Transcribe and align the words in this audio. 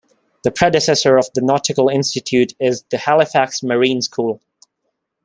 The 0.43 0.49
predecessor 0.49 1.15
of 1.15 1.27
the 1.35 1.41
Nautical 1.43 1.87
Institute 1.87 2.55
is 2.59 2.83
the 2.89 2.97
Halifax 2.97 3.61
Marine 3.61 4.01
School. 4.01 4.41